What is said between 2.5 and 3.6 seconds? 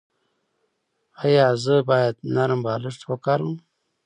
بالښت وکاروم؟